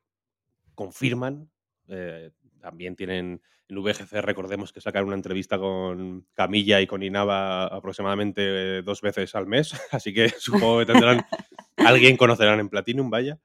confirman, 0.74 1.50
eh, 1.88 2.30
también 2.58 2.96
tienen 2.96 3.42
en 3.68 3.82
VGC 3.82 4.22
recordemos 4.22 4.72
que 4.72 4.80
sacan 4.80 5.04
una 5.04 5.16
entrevista 5.16 5.58
con 5.58 6.26
Camilla 6.32 6.80
y 6.80 6.86
con 6.86 7.02
Inaba 7.02 7.66
aproximadamente 7.66 8.80
dos 8.80 9.02
veces 9.02 9.34
al 9.34 9.46
mes, 9.46 9.74
así 9.90 10.14
que 10.14 10.30
supongo 10.30 10.78
que 10.78 10.86
tendrán, 10.86 11.26
alguien 11.76 12.16
conocerán 12.16 12.58
en 12.58 12.70
Platinum, 12.70 13.10
vaya, 13.10 13.38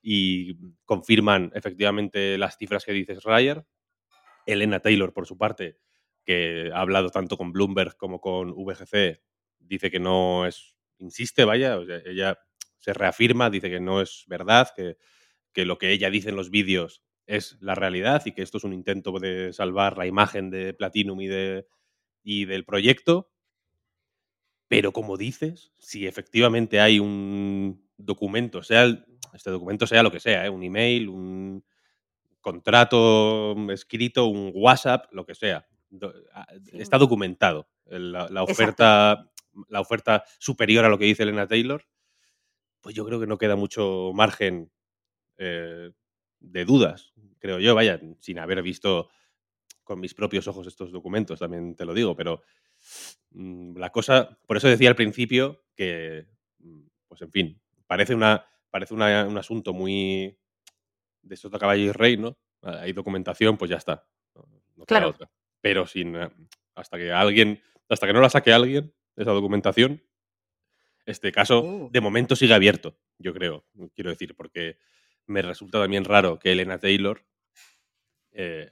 y 0.00 0.56
confirman 0.84 1.50
efectivamente 1.52 2.38
las 2.38 2.56
cifras 2.56 2.84
que 2.84 2.92
dices 2.92 3.24
Ryer. 3.24 3.64
Elena 4.46 4.80
Taylor, 4.80 5.12
por 5.12 5.26
su 5.26 5.36
parte, 5.38 5.78
que 6.24 6.70
ha 6.72 6.80
hablado 6.80 7.10
tanto 7.10 7.36
con 7.36 7.52
Bloomberg 7.52 7.96
como 7.96 8.20
con 8.20 8.52
VGC, 8.52 9.20
dice 9.58 9.90
que 9.90 10.00
no 10.00 10.46
es, 10.46 10.76
insiste, 10.98 11.44
vaya, 11.44 11.78
ella 12.04 12.38
se 12.78 12.92
reafirma, 12.92 13.50
dice 13.50 13.70
que 13.70 13.80
no 13.80 14.00
es 14.00 14.24
verdad, 14.26 14.68
que, 14.74 14.96
que 15.52 15.64
lo 15.64 15.78
que 15.78 15.90
ella 15.90 16.10
dice 16.10 16.30
en 16.30 16.36
los 16.36 16.50
vídeos 16.50 17.02
es 17.26 17.56
la 17.60 17.74
realidad 17.74 18.22
y 18.26 18.32
que 18.32 18.42
esto 18.42 18.58
es 18.58 18.64
un 18.64 18.72
intento 18.72 19.18
de 19.18 19.52
salvar 19.52 19.96
la 19.96 20.06
imagen 20.06 20.50
de 20.50 20.74
Platinum 20.74 21.20
y, 21.20 21.28
de, 21.28 21.66
y 22.22 22.44
del 22.44 22.64
proyecto. 22.64 23.30
Pero 24.68 24.92
como 24.92 25.16
dices, 25.16 25.72
si 25.78 26.06
efectivamente 26.06 26.80
hay 26.80 26.98
un 26.98 27.88
documento, 27.96 28.62
sea 28.62 29.04
este 29.34 29.50
documento 29.50 29.86
sea 29.86 30.02
lo 30.02 30.10
que 30.10 30.20
sea, 30.20 30.46
¿eh? 30.46 30.50
un 30.50 30.62
email, 30.62 31.08
un 31.08 31.64
contrato 32.42 33.56
escrito, 33.70 34.26
un 34.26 34.52
WhatsApp, 34.54 35.06
lo 35.12 35.24
que 35.24 35.34
sea, 35.34 35.66
está 36.72 36.98
documentado 36.98 37.68
la, 37.86 38.42
oferta, 38.42 39.30
la 39.68 39.80
oferta 39.80 40.24
superior 40.38 40.84
a 40.84 40.88
lo 40.88 40.98
que 40.98 41.06
dice 41.06 41.22
Elena 41.22 41.46
Taylor, 41.46 41.84
pues 42.80 42.94
yo 42.94 43.06
creo 43.06 43.20
que 43.20 43.26
no 43.26 43.38
queda 43.38 43.56
mucho 43.56 44.10
margen 44.14 44.70
eh, 45.38 45.90
de 46.40 46.64
dudas, 46.64 47.12
creo 47.38 47.58
yo, 47.58 47.74
vaya, 47.74 48.00
sin 48.18 48.38
haber 48.38 48.62
visto 48.62 49.08
con 49.84 50.00
mis 50.00 50.14
propios 50.14 50.46
ojos 50.48 50.66
estos 50.66 50.92
documentos, 50.92 51.38
también 51.38 51.74
te 51.76 51.84
lo 51.84 51.94
digo, 51.94 52.16
pero 52.16 52.42
mm, 53.30 53.76
la 53.76 53.90
cosa, 53.90 54.38
por 54.46 54.56
eso 54.56 54.68
decía 54.68 54.88
al 54.88 54.96
principio 54.96 55.64
que, 55.74 56.26
mm, 56.58 56.80
pues 57.08 57.22
en 57.22 57.30
fin, 57.30 57.60
parece, 57.86 58.14
una, 58.14 58.44
parece 58.70 58.94
un 58.94 59.02
asunto 59.02 59.72
muy 59.72 60.38
de 61.22 61.36
Sota 61.36 61.58
Caballo 61.58 61.82
y 61.82 61.92
Rey, 61.92 62.16
¿no? 62.16 62.36
Hay 62.62 62.92
documentación, 62.92 63.56
pues 63.56 63.70
ya 63.70 63.76
está. 63.76 64.06
claro. 64.86 65.08
Otra. 65.08 65.30
Pero 65.60 65.86
sin, 65.86 66.16
eh, 66.16 66.28
hasta 66.74 66.98
que 66.98 67.12
alguien, 67.12 67.62
hasta 67.88 68.06
que 68.06 68.12
no 68.12 68.20
la 68.20 68.30
saque 68.30 68.52
alguien, 68.52 68.94
esa 69.16 69.30
documentación, 69.30 70.02
este 71.06 71.32
caso 71.32 71.60
oh. 71.60 71.90
de 71.92 72.00
momento 72.00 72.36
sigue 72.36 72.54
abierto, 72.54 72.98
yo 73.18 73.32
creo, 73.32 73.64
quiero 73.94 74.10
decir, 74.10 74.34
porque 74.36 74.78
me 75.26 75.42
resulta 75.42 75.80
también 75.80 76.04
raro 76.04 76.38
que 76.38 76.52
Elena 76.52 76.78
Taylor, 76.78 77.24
eh, 78.32 78.68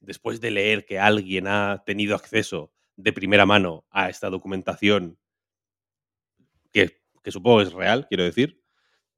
después 0.00 0.40
de 0.40 0.50
leer 0.50 0.84
que 0.84 0.98
alguien 0.98 1.46
ha 1.46 1.82
tenido 1.84 2.14
acceso 2.14 2.72
de 2.96 3.12
primera 3.12 3.46
mano 3.46 3.84
a 3.90 4.08
esta 4.08 4.30
documentación, 4.30 5.18
que, 6.72 7.00
supongo 7.26 7.62
es 7.62 7.72
real, 7.72 8.06
quiero 8.08 8.24
decir, 8.24 8.62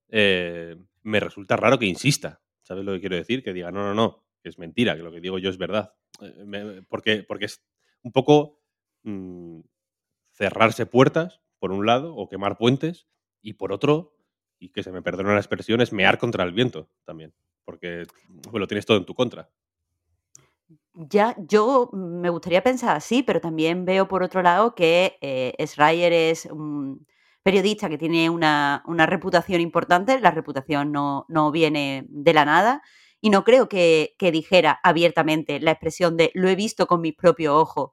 eh, 0.09 0.77
me 1.03 1.21
resulta 1.21 1.57
raro 1.57 1.79
que 1.79 1.87
insista. 1.87 2.43
¿Sabes 2.65 2.85
lo 2.85 2.93
que 2.93 3.01
quiero 3.01 3.17
decir? 3.17 3.45
Que 3.45 3.53
diga, 3.53 3.71
no, 3.71 3.85
no, 3.85 3.95
no, 3.95 4.25
es 4.43 4.59
mentira, 4.59 4.97
que 4.97 5.03
lo 5.03 5.13
que 5.13 5.21
digo 5.21 5.39
yo 5.39 5.51
es 5.51 5.59
verdad. 5.59 5.95
Eh, 6.21 6.83
porque, 6.89 7.23
porque 7.23 7.45
es 7.45 7.63
un 8.03 8.11
poco 8.11 8.61
mm, 9.03 9.61
cerrarse 10.33 10.87
puertas, 10.87 11.41
por 11.59 11.73
un 11.73 11.87
lado, 11.87 12.17
o 12.17 12.29
quemar 12.29 12.59
puentes, 12.59 13.07
y 13.41 13.55
por 13.55 13.73
otro, 13.73 14.17
y 14.59 14.71
que 14.71 14.83
se 14.83 14.91
me 14.91 15.03
perdone 15.03 15.33
la 15.33 15.39
expresión, 15.39 15.81
es 15.81 15.93
mear 15.93 16.19
contra 16.19 16.45
el 16.45 16.53
viento 16.53 16.91
también, 17.05 17.35
porque 17.65 18.07
lo 18.53 18.67
tienes 18.67 18.87
todo 18.87 18.97
en 18.97 19.05
tu 19.05 19.15
contra. 19.15 19.51
Ya, 20.95 21.35
yo 21.39 21.91
me 21.93 22.31
gustaría 22.31 22.63
pensar 22.63 22.97
así, 22.97 23.23
pero 23.23 23.41
también 23.41 23.85
veo 23.85 24.09
por 24.09 24.23
otro 24.23 24.43
lado 24.43 24.75
que 24.75 25.19
eh, 25.21 25.55
es 25.59 26.47
un 26.47 27.07
periodista 27.45 27.89
que 27.89 27.99
tiene 27.99 28.29
una, 28.31 28.83
reputación 29.07 29.61
importante, 29.61 30.19
la 30.19 30.33
reputación 30.33 30.91
no, 30.91 31.51
viene 31.53 32.07
de 32.09 32.33
la 32.33 32.45
nada, 32.45 32.83
y 33.21 33.31
no 33.31 33.45
creo 33.45 33.69
que, 33.69 34.17
que, 34.19 34.33
dijera 34.33 34.81
abiertamente 34.83 35.61
la 35.61 35.71
expresión 35.71 36.17
de 36.17 36.33
lo 36.35 36.49
he 36.49 36.57
visto 36.57 36.89
con 36.89 37.01
mis 37.01 37.15
propios 37.15 37.55
ojos 37.55 37.93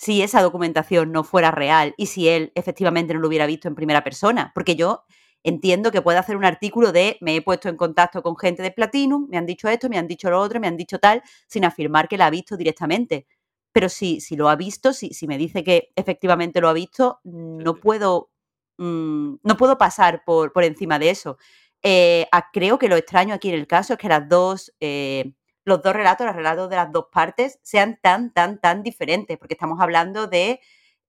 si 0.00 0.22
esa 0.22 0.40
documentación 0.40 1.12
no 1.12 1.24
fuera 1.24 1.50
real 1.50 1.92
y 1.98 2.06
si 2.06 2.26
él 2.26 2.52
efectivamente 2.54 3.12
no 3.12 3.20
lo 3.20 3.28
hubiera 3.28 3.44
visto 3.44 3.68
en 3.68 3.74
primera 3.74 4.02
persona, 4.02 4.50
porque 4.54 4.74
yo 4.74 5.04
entiendo 5.42 5.90
que 5.90 6.00
puede 6.00 6.16
hacer 6.16 6.38
un 6.38 6.46
artículo 6.46 6.90
de 6.90 7.18
me 7.20 7.36
he 7.36 7.42
puesto 7.42 7.68
en 7.68 7.76
contacto 7.76 8.22
con 8.22 8.34
gente 8.38 8.62
de 8.62 8.70
Platinum, 8.70 9.28
me 9.28 9.36
han 9.36 9.44
dicho 9.44 9.68
esto, 9.68 9.90
me 9.90 9.98
han 9.98 10.06
dicho 10.06 10.30
lo 10.30 10.40
otro, 10.40 10.58
me 10.58 10.68
han 10.68 10.78
dicho 10.78 10.98
tal, 10.98 11.22
sin 11.46 11.66
afirmar 11.66 12.08
que 12.08 12.16
la 12.16 12.26
ha 12.26 12.30
visto 12.30 12.56
directamente. 12.56 13.26
Pero 13.72 13.90
si, 13.90 14.20
si 14.22 14.36
lo 14.36 14.48
ha 14.48 14.56
visto, 14.56 14.94
si, 14.94 15.10
si 15.12 15.26
me 15.26 15.36
dice 15.36 15.62
que 15.62 15.92
efectivamente 15.96 16.62
lo 16.62 16.70
ha 16.70 16.72
visto, 16.72 17.20
no 17.24 17.74
puedo, 17.74 18.30
mm, 18.80 19.36
no 19.42 19.56
puedo 19.56 19.78
pasar 19.78 20.24
por, 20.24 20.52
por 20.52 20.64
encima 20.64 20.98
de 20.98 21.10
eso. 21.10 21.38
Eh, 21.82 22.26
creo 22.52 22.78
que 22.78 22.88
lo 22.88 22.96
extraño 22.96 23.34
aquí 23.34 23.48
en 23.50 23.54
el 23.54 23.66
caso 23.66 23.94
es 23.94 23.98
que 23.98 24.08
las 24.08 24.28
dos, 24.28 24.74
eh, 24.80 25.32
los 25.64 25.82
dos 25.82 25.92
relatos, 25.94 26.26
los 26.26 26.36
relatos 26.36 26.70
de 26.70 26.76
las 26.76 26.92
dos 26.92 27.06
partes, 27.12 27.58
sean 27.62 27.98
tan, 28.02 28.32
tan, 28.32 28.60
tan 28.60 28.82
diferentes, 28.82 29.38
porque 29.38 29.54
estamos 29.54 29.80
hablando 29.80 30.26
de 30.26 30.60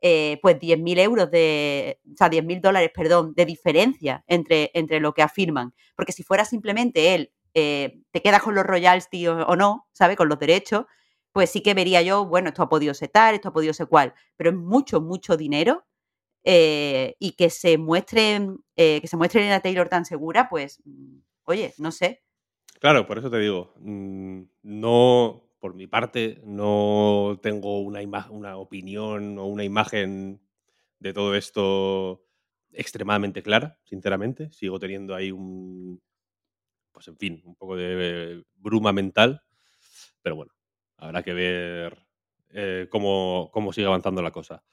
eh, 0.02 0.40
pues 0.42 0.58
10.000 0.60 1.00
euros 1.00 1.32
de, 1.32 2.00
o 2.14 2.18
sea, 2.18 2.30
10.000 2.30 2.62
dólares, 2.62 2.92
perdón, 2.94 3.34
de 3.36 3.46
diferencia 3.46 4.24
entre, 4.28 4.72
entre 4.74 5.00
lo 5.00 5.14
que 5.14 5.22
afirman. 5.22 5.74
Porque 5.96 6.12
si 6.12 6.24
fuera 6.24 6.46
simplemente 6.46 7.16
él, 7.16 7.32
te 7.54 8.22
quedas 8.24 8.42
con 8.42 8.56
los 8.56 8.66
royalties 8.66 9.28
o, 9.28 9.38
o 9.46 9.56
no, 9.56 9.88
¿sabes? 9.94 10.16
Con 10.18 10.30
los 10.30 10.40
derechos, 10.40 10.86
pues 11.34 11.50
sí 11.50 11.62
que 11.62 11.74
vería 11.74 12.02
yo, 12.02 12.26
bueno, 12.26 12.50
esto 12.50 12.64
ha 12.64 12.70
podido 12.70 12.94
ser 12.94 13.10
tal, 13.10 13.36
esto 13.36 13.50
ha 13.50 13.54
podido 13.54 13.74
ser 13.74 13.88
cual, 13.88 14.14
pero 14.38 14.50
es 14.52 14.56
mucho, 14.56 15.02
mucho 15.02 15.38
dinero 15.38 15.86
eh, 16.44 17.16
y 17.20 17.34
que 17.34 17.50
se 17.50 17.78
muestre, 17.78 18.42
eh, 18.76 19.00
que 19.02 19.08
se 19.08 19.18
muestre 19.18 19.52
a 19.52 19.60
Taylor 19.62 19.90
tan 19.90 20.06
segura, 20.06 20.50
pues, 20.50 20.82
mm, 20.86 21.18
oye, 21.46 21.74
no 21.78 21.92
sé. 21.92 22.24
Claro, 22.80 23.06
por 23.06 23.18
eso 23.20 23.30
te 23.30 23.38
digo, 23.40 23.74
mm, 23.80 24.42
no, 24.64 25.44
por 25.60 25.76
mi 25.76 25.88
parte, 25.88 26.42
no 26.46 27.40
tengo 27.42 27.80
una, 27.82 28.02
una 28.30 28.58
opinión 28.58 29.38
o 29.38 29.46
una 29.46 29.64
imagen 29.64 30.42
de 31.00 31.14
todo 31.14 31.36
esto 31.36 32.24
extremadamente 32.72 33.44
clara, 33.44 33.80
sinceramente. 33.84 34.52
Sigo 34.52 34.80
teniendo 34.80 35.14
ahí 35.14 35.32
un, 35.32 36.02
pues 36.92 37.08
en 37.08 37.18
fin, 37.18 37.42
un 37.46 37.56
poco 37.56 37.76
de 37.76 38.44
bruma 38.56 38.94
mental, 38.94 39.44
pero 40.22 40.36
bueno, 40.36 40.54
habrá 40.98 41.24
que 41.24 41.34
ver 41.34 41.98
eh, 42.50 42.88
cómo, 42.90 43.50
cómo 43.54 43.74
sigue 43.74 43.88
avanzando 43.88 44.22
la 44.22 44.32
cosa. 44.32 44.64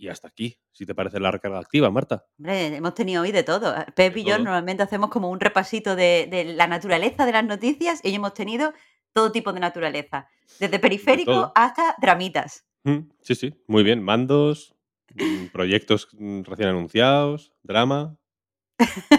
Y 0.00 0.06
hasta 0.06 0.28
aquí, 0.28 0.56
si 0.70 0.86
te 0.86 0.94
parece 0.94 1.18
la 1.18 1.32
recarga 1.32 1.58
activa, 1.58 1.90
Marta. 1.90 2.24
Hombre, 2.38 2.76
hemos 2.76 2.94
tenido 2.94 3.22
hoy 3.22 3.32
de 3.32 3.42
todo. 3.42 3.74
Pep 3.96 4.16
y 4.16 4.22
yo 4.22 4.38
normalmente 4.38 4.84
hacemos 4.84 5.10
como 5.10 5.28
un 5.28 5.40
repasito 5.40 5.96
de, 5.96 6.54
la 6.56 6.68
naturaleza 6.68 7.26
de 7.26 7.32
las 7.32 7.44
noticias 7.44 8.00
y 8.04 8.08
hoy 8.08 8.14
hemos 8.14 8.32
tenido 8.32 8.72
todo 9.12 9.32
tipo 9.32 9.52
de 9.52 9.58
naturaleza, 9.58 10.28
desde 10.60 10.78
periférico 10.78 11.50
hasta 11.56 11.96
dramitas. 12.00 12.64
Mm, 12.84 13.10
sí, 13.20 13.34
sí, 13.34 13.60
muy 13.66 13.82
bien. 13.82 14.00
Mandos, 14.00 14.76
mm, 15.16 15.46
proyectos 15.46 16.06
mm, 16.12 16.42
recién 16.42 16.68
anunciados, 16.68 17.52
drama. 17.64 18.16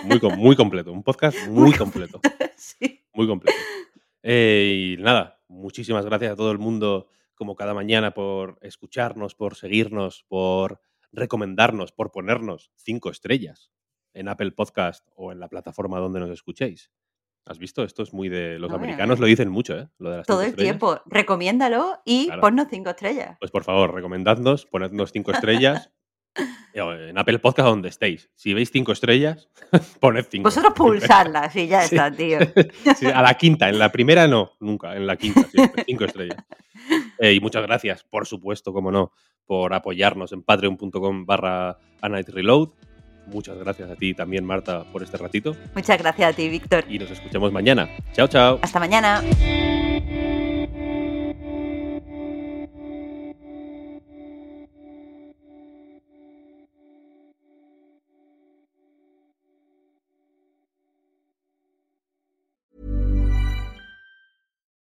Muy, 0.05 0.21
muy 0.37 0.55
completo, 0.55 0.93
un 0.93 1.03
podcast 1.03 1.37
muy, 1.49 1.73
completo. 1.73 2.21
sí. 2.55 3.03
Muy 3.13 3.27
completo. 3.27 3.59
Eh, 4.23 4.95
y 4.97 5.01
nada, 5.01 5.41
muchísimas 5.49 6.05
gracias 6.05 6.31
a 6.31 6.35
todo 6.37 6.53
el 6.53 6.57
mundo 6.57 7.09
como 7.39 7.55
cada 7.55 7.73
mañana, 7.73 8.13
por 8.13 8.59
escucharnos, 8.61 9.33
por 9.33 9.55
seguirnos, 9.55 10.25
por 10.27 10.81
recomendarnos, 11.13 11.93
por 11.93 12.11
ponernos 12.11 12.69
cinco 12.75 13.09
estrellas 13.09 13.71
en 14.13 14.27
Apple 14.27 14.51
Podcast 14.51 15.07
o 15.15 15.31
en 15.31 15.39
la 15.39 15.47
plataforma 15.47 15.99
donde 15.99 16.19
nos 16.19 16.29
escuchéis. 16.31 16.91
¿Has 17.45 17.57
visto? 17.57 17.83
Esto 17.83 18.03
es 18.03 18.13
muy 18.13 18.27
de. 18.27 18.59
Los 18.59 18.73
americanos 18.73 19.19
lo 19.19 19.25
dicen 19.25 19.49
mucho, 19.49 19.79
¿eh? 19.79 19.87
Lo 19.99 20.11
de 20.11 20.17
las 20.17 20.27
Todo 20.27 20.41
el 20.41 20.53
tiempo. 20.53 20.99
Recomiéndalo 21.05 22.01
y 22.03 22.29
ponnos 22.41 22.67
cinco 22.69 22.89
estrellas. 22.89 23.37
Pues 23.39 23.51
por 23.51 23.63
favor, 23.63 23.93
recomendadnos, 23.93 24.65
ponednos 24.65 25.13
cinco 25.13 25.31
estrellas. 25.31 25.91
En 26.73 27.17
Apple 27.17 27.39
Podcast 27.39 27.67
donde 27.67 27.89
estéis. 27.89 28.29
Si 28.35 28.53
veis 28.53 28.71
cinco 28.71 28.91
estrellas, 28.91 29.49
poned 29.99 30.25
cinco. 30.29 30.47
Vosotros 30.47 30.73
pulsarlas 30.73 31.55
y 31.55 31.67
ya 31.67 31.83
está, 31.85 32.11
tío. 32.11 32.39
a 33.13 33.21
la 33.21 33.33
quinta, 33.35 33.69
en 33.69 33.79
la 33.79 33.91
primera 33.91 34.27
no, 34.27 34.51
nunca, 34.59 34.95
en 34.95 35.07
la 35.07 35.15
quinta, 35.15 35.47
cinco 35.85 36.05
estrellas. 36.05 36.37
Eh, 37.19 37.33
y 37.33 37.39
muchas 37.39 37.63
gracias, 37.63 38.03
por 38.03 38.25
supuesto, 38.25 38.73
como 38.73 38.91
no, 38.91 39.11
por 39.45 39.73
apoyarnos 39.73 40.31
en 40.31 40.43
patreon.com 40.43 41.25
barra 41.25 41.77
Reload. 42.01 42.69
Muchas 43.27 43.57
gracias 43.57 43.89
a 43.91 43.95
ti 43.95 44.13
también, 44.13 44.43
Marta, 44.43 44.85
por 44.91 45.03
este 45.03 45.17
ratito. 45.17 45.55
Muchas 45.75 45.99
gracias 45.99 46.33
a 46.33 46.35
ti, 46.35 46.49
Víctor. 46.49 46.85
Y 46.89 46.97
nos 46.97 47.11
escuchamos 47.11 47.51
mañana. 47.51 47.87
Chao, 48.13 48.27
chao. 48.27 48.59
Hasta 48.61 48.79
mañana. 48.79 49.21